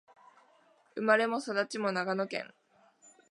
[0.95, 2.51] 生まれも育ちも長野県